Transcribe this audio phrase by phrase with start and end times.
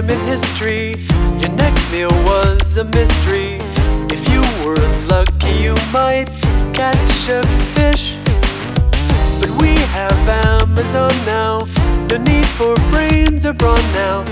[0.00, 0.94] time in history.
[1.38, 3.58] Your next meal was a mystery.
[4.10, 6.30] If you were lucky, you might
[6.72, 7.42] catch a
[7.74, 8.16] fish.
[9.40, 11.66] But we have Amazon now.
[12.08, 13.52] No need for brains or
[13.94, 14.24] now.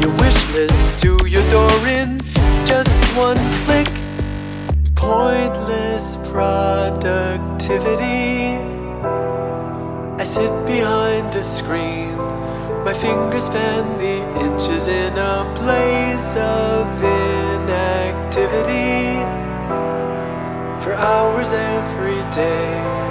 [0.00, 2.20] Your wish list to your door in
[2.64, 3.88] just one click.
[4.94, 8.58] Pointless productivity.
[10.18, 12.14] I sit behind a screen
[12.86, 19.18] my fingers fan the inches in a place of inactivity
[20.80, 23.05] for hours every day.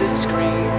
[0.00, 0.70] discreet.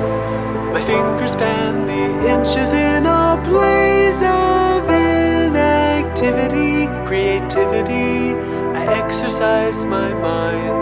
[0.73, 8.33] My fingers span the inches in a blaze of inactivity, creativity.
[8.79, 10.80] I exercise my mind.